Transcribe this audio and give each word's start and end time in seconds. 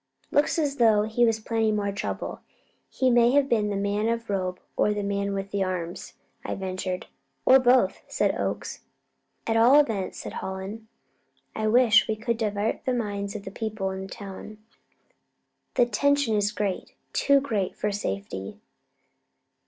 "Looks 0.31 0.57
as 0.57 0.77
though 0.77 1.03
he 1.03 1.27
was 1.27 1.39
planning 1.39 1.75
more 1.75 1.91
trouble. 1.91 2.39
He 2.89 3.11
may 3.11 3.33
have 3.33 3.47
been 3.47 3.69
the 3.69 3.75
man 3.75 4.09
of 4.09 4.25
the 4.25 4.33
robe, 4.33 4.59
or 4.75 4.95
the 4.95 5.03
man 5.03 5.35
with 5.35 5.51
the 5.51 5.63
arms," 5.63 6.13
I 6.43 6.55
ventured. 6.55 7.05
"Or 7.45 7.59
both," 7.59 8.01
said 8.07 8.33
Oakes. 8.33 8.79
"At 9.45 9.57
all 9.57 9.79
events," 9.79 10.17
said 10.17 10.33
Hallen, 10.33 10.87
"I 11.55 11.67
wish 11.67 11.99
that 12.07 12.11
we 12.11 12.15
could 12.15 12.37
divert 12.37 12.83
the 12.83 12.95
minds 12.95 13.35
of 13.35 13.43
the 13.45 13.51
people 13.51 13.91
in 13.91 14.07
town; 14.07 14.57
the 15.75 15.85
tension 15.85 16.35
is 16.35 16.51
great 16.51 16.95
too 17.13 17.39
great 17.39 17.75
for 17.75 17.91
safety." 17.91 18.59